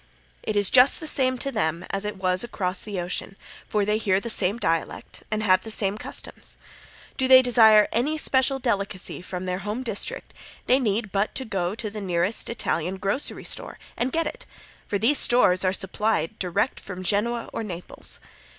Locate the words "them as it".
1.51-2.17